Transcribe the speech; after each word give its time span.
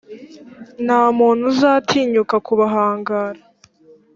nta 0.85 1.01
muntu 1.17 1.43
uzatinyuka 1.51 2.35
kubahangara; 2.45 3.41